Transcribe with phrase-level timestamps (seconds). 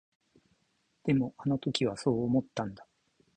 [1.03, 2.87] でも、あの時はそう思ったんだ。